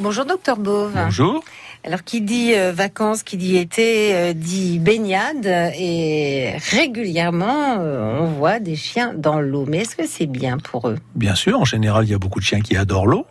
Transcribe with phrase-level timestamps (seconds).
[0.00, 0.92] Bonjour docteur Beauve.
[0.94, 1.44] Bonjour.
[1.84, 8.26] Alors qui dit euh, vacances, qui dit été, euh, dit baignade et régulièrement euh, on
[8.26, 9.66] voit des chiens dans l'eau.
[9.68, 10.96] Mais est-ce que c'est bien pour eux?
[11.16, 13.26] Bien sûr, en général il y a beaucoup de chiens qui adorent l'eau.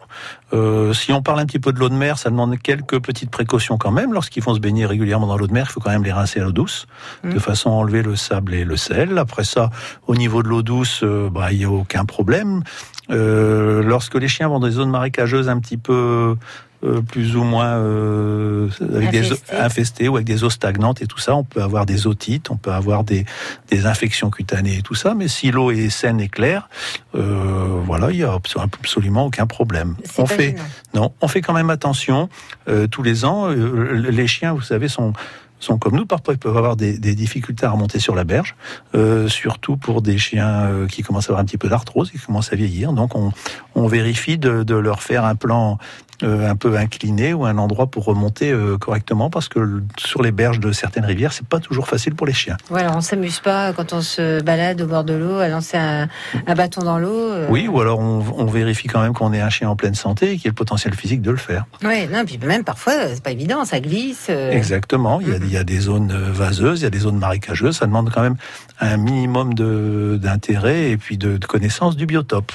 [0.93, 3.79] si on parle un petit peu de l'eau de mer, ça demande quelques petites précautions
[3.79, 4.13] quand même.
[4.13, 6.39] Lorsqu'ils vont se baigner régulièrement dans l'eau de mer, il faut quand même les rincer
[6.39, 6.85] à l'eau douce,
[7.23, 7.39] de mmh.
[7.39, 9.17] façon à enlever le sable et le sel.
[9.17, 9.71] Après ça,
[10.05, 12.63] au niveau de l'eau douce, bah, il n'y a aucun problème.
[13.09, 16.35] Lorsque les chiens vont dans des zones marécageuses un petit peu
[16.81, 21.17] euh, plus ou moins euh, avec des infestés ou avec des eaux stagnantes et tout
[21.17, 21.35] ça.
[21.35, 23.25] On peut avoir des otites, on peut avoir des,
[23.69, 25.13] des infections cutanées et tout ça.
[25.13, 26.69] Mais si l'eau est saine et claire,
[27.15, 29.95] euh, voilà, il y a absolument aucun problème.
[30.17, 30.55] On fait
[30.93, 32.29] non, on fait quand même attention
[32.69, 33.49] euh, tous les ans.
[33.49, 35.11] Euh, les chiens, vous savez, sont
[35.59, 36.05] sont comme nous.
[36.05, 38.55] Parfois, ils peuvent avoir des, des difficultés à remonter sur la berge,
[38.95, 42.53] euh, surtout pour des chiens qui commencent à avoir un petit peu d'arthrose, qui commencent
[42.53, 42.93] à vieillir.
[42.93, 43.31] Donc, on,
[43.75, 47.87] on vérifie de, de, leur faire un plan euh, un peu incliné ou un endroit
[47.87, 51.87] pour remonter euh, correctement parce que sur les berges de certaines rivières, c'est pas toujours
[51.87, 52.57] facile pour les chiens.
[52.69, 56.07] Voilà, on s'amuse pas quand on se balade au bord de l'eau à lancer un,
[56.55, 57.09] bâton dans l'eau.
[57.09, 57.47] Euh.
[57.49, 60.35] Oui, ou alors on, vérifie quand même qu'on est un chien en pleine santé et
[60.35, 61.65] qu'il y a le potentiel physique de le faire.
[61.83, 64.29] Oui, non, puis même parfois c'est pas évident, ça glisse.
[64.29, 67.17] Exactement, il y, a, il y, a, des zones vaseuses, il y a des zones
[67.17, 68.37] marécageuses, ça demande quand même
[68.79, 72.51] un minimum d'intérêt et puis de, de connaissance du biotope.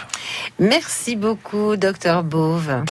[0.58, 2.82] Merci beaucoup, docteur Beauve.